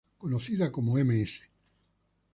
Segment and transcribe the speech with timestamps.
[0.23, 1.31] Conocida como Ms.